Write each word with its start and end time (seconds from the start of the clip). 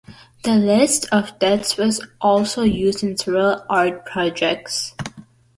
The 0.41 0.55
"List 0.55 1.05
of 1.11 1.37
Deaths" 1.37 1.77
was 1.77 2.03
also 2.19 2.63
used 2.63 3.03
in 3.03 3.15
several 3.17 3.63
art 3.69 4.03
projects. 4.03 4.95